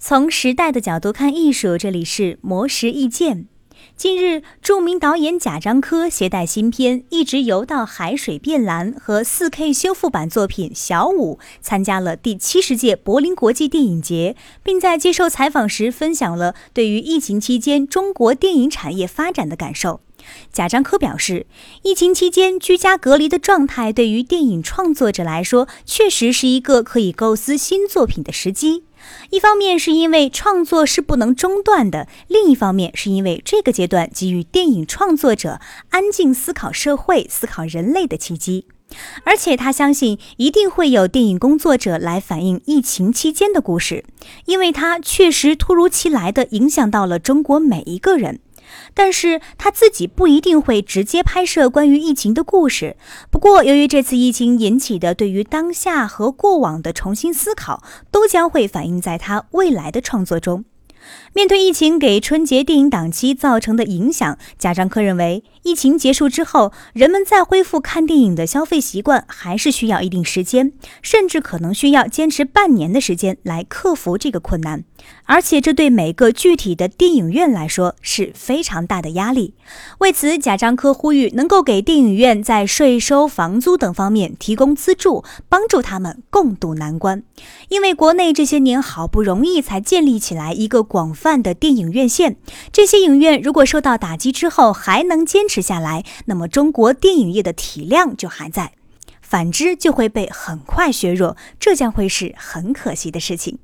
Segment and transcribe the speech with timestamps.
[0.00, 3.46] 从时代的角度看艺术，这里是魔石意见。
[3.96, 20.00] 近日，著名导演贾樟柯携带新片《一直游到海水变蓝》和 4K 修复版作品《小五》，参加了第七十届柏林国际电影节，并在接受采访时分享了对于疫情期间中国电影产业发展的感受。
[20.52, 21.46] 贾樟柯表示，
[21.82, 28.84] 疫情期间居家隔离的状态对于电影创作者来说，确实是一个可以构思新作品的时机。
[29.30, 38.66] 一方面是因为创作是不能中断的，另一方面是因为这个阶段给予电影创作者安静思考社会、思考人类的契机。
[39.22, 44.04] 而且他相信一定会有电影工作者来反映疫情期间的故事，
[44.46, 48.40] 因为它确实突如其来的影响到了中国每一个人。
[48.94, 52.96] 但是他自己不一定会直接拍摄关于疫情的故事。
[53.30, 60.64] 不过，由于这次疫情引起的对于当下和过往的重新思考，都将会反映在他未来的创作中。
[61.32, 74.84] 面对疫情给春节电影档期造成的影响，贾樟柯认为，疫情结束之后，人们再恢复看电影的消费习惯还是需要一定时间，甚至可能需要坚持半年的时间来克服这个困难。
[75.24, 79.54] 而且，这对每个具体的电影院来说是非常大的压力。
[79.98, 87.22] 为此，贾樟柯呼吁能够给电影院在税收、房租等方面提供资助，帮助他们共度难关。
[87.68, 92.34] 因为国内这些年好不容易才建立起来一个广泛的电影院线，
[92.72, 98.72] 这些影院如果受到打击之后还能坚持下来，那么中国电影业的体量就还在；
[99.22, 103.60] 反之，就会被很快削弱，这将会是很可惜的事情。